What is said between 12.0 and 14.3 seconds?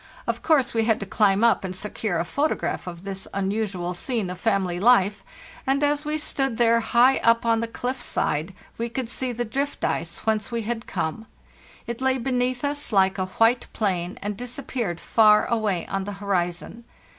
lay beneath us like a white plain,